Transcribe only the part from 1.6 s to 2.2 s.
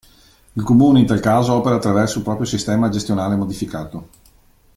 attraverso